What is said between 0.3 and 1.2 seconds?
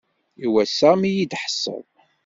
I wass-a mi